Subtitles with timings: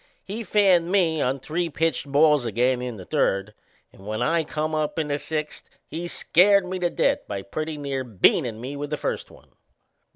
[0.23, 3.53] He fanned me on three pitched balls again in the third,
[3.93, 7.77] and when I come up in the sixth he scared me to death by pretty
[7.77, 9.51] near beanin' me with the first one.